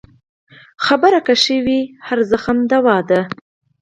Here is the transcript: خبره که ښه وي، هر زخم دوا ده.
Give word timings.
خبره 0.85 1.19
که 1.25 1.33
ښه 1.43 1.55
وي، 1.65 1.81
هر 2.07 2.19
زخم 2.31 2.57
دوا 2.71 2.97
ده. 3.09 3.21